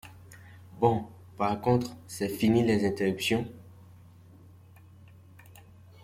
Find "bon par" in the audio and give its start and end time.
0.79-1.61